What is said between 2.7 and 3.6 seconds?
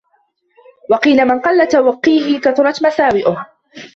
مَسَاوِئُهُ